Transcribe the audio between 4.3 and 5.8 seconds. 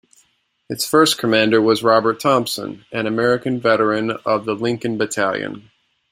the Lincoln Battalion.